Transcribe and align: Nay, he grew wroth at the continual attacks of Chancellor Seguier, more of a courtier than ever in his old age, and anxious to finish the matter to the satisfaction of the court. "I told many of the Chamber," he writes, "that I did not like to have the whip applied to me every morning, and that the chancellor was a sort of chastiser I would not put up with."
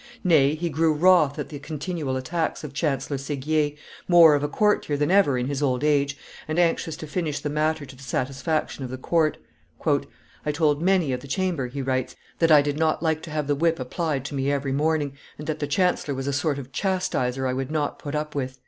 Nay, 0.23 0.55
he 0.55 0.67
grew 0.71 0.93
wroth 0.93 1.37
at 1.37 1.49
the 1.49 1.59
continual 1.59 2.17
attacks 2.17 2.63
of 2.63 2.73
Chancellor 2.73 3.19
Seguier, 3.19 3.73
more 4.07 4.33
of 4.33 4.41
a 4.41 4.47
courtier 4.47 4.97
than 4.97 5.11
ever 5.11 5.37
in 5.37 5.45
his 5.45 5.61
old 5.61 5.83
age, 5.83 6.17
and 6.47 6.57
anxious 6.57 6.95
to 6.95 7.05
finish 7.05 7.39
the 7.39 7.51
matter 7.51 7.85
to 7.85 7.95
the 7.95 8.01
satisfaction 8.01 8.83
of 8.83 8.89
the 8.89 8.97
court. 8.97 9.37
"I 10.43 10.51
told 10.51 10.81
many 10.81 11.11
of 11.13 11.19
the 11.19 11.27
Chamber," 11.27 11.67
he 11.67 11.83
writes, 11.83 12.15
"that 12.39 12.49
I 12.51 12.63
did 12.63 12.79
not 12.79 13.03
like 13.03 13.21
to 13.21 13.29
have 13.29 13.45
the 13.45 13.53
whip 13.53 13.79
applied 13.79 14.25
to 14.25 14.33
me 14.33 14.51
every 14.51 14.71
morning, 14.73 15.13
and 15.37 15.45
that 15.45 15.59
the 15.59 15.67
chancellor 15.67 16.15
was 16.15 16.25
a 16.25 16.33
sort 16.33 16.57
of 16.57 16.71
chastiser 16.71 17.45
I 17.45 17.53
would 17.53 17.69
not 17.69 17.99
put 17.99 18.15
up 18.15 18.33
with." 18.33 18.57